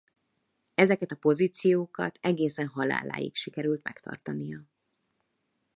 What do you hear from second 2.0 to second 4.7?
egészen halálig sikerült megtartania.